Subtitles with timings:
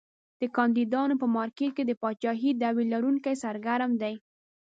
[0.41, 4.15] د کاندیدانو په مارکېټ کې د پاچاهۍ دعوی لرونکي سرګرم دي.